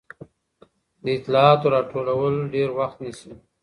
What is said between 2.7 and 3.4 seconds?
وخت نیسي.